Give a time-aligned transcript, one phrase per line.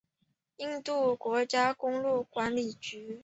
[0.57, 3.19] 印度国家公路管理局。